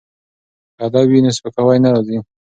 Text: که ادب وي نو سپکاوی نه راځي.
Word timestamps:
که 0.75 0.81
ادب 0.85 1.05
وي 1.09 1.19
نو 1.23 1.31
سپکاوی 1.37 1.77
نه 1.83 1.89
راځي. 1.93 2.17